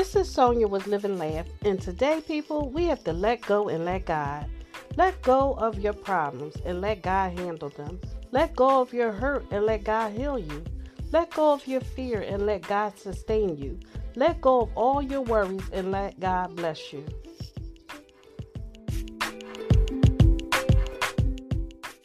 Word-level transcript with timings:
This 0.00 0.16
is 0.16 0.32
Sonia 0.32 0.66
with 0.66 0.86
Live 0.86 1.04
and 1.04 1.18
Laugh, 1.18 1.44
and 1.60 1.78
today, 1.78 2.22
people, 2.26 2.70
we 2.70 2.86
have 2.86 3.04
to 3.04 3.12
let 3.12 3.42
go 3.42 3.68
and 3.68 3.84
let 3.84 4.06
God. 4.06 4.46
Let 4.96 5.20
go 5.20 5.52
of 5.58 5.78
your 5.78 5.92
problems 5.92 6.56
and 6.64 6.80
let 6.80 7.02
God 7.02 7.38
handle 7.38 7.68
them. 7.68 8.00
Let 8.30 8.56
go 8.56 8.80
of 8.80 8.94
your 8.94 9.12
hurt 9.12 9.44
and 9.50 9.66
let 9.66 9.84
God 9.84 10.14
heal 10.14 10.38
you. 10.38 10.64
Let 11.12 11.34
go 11.34 11.52
of 11.52 11.66
your 11.66 11.82
fear 11.82 12.22
and 12.22 12.46
let 12.46 12.62
God 12.62 12.98
sustain 12.98 13.58
you. 13.58 13.78
Let 14.16 14.40
go 14.40 14.62
of 14.62 14.70
all 14.74 15.02
your 15.02 15.20
worries 15.20 15.68
and 15.70 15.92
let 15.92 16.18
God 16.18 16.56
bless 16.56 16.94
you. 16.94 17.04